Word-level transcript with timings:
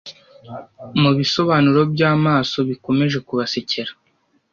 mubisobanuro 1.01 1.81
byamaso 1.93 2.57
bikomeje 2.69 3.17
kubasekera 3.27 3.91